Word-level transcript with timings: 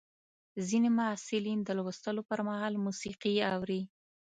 ځینې 0.67 0.89
محصلین 0.99 1.59
د 1.63 1.69
لوستلو 1.77 2.21
پر 2.29 2.39
مهال 2.47 2.73
موسیقي 2.85 3.35
اوري. 3.53 3.81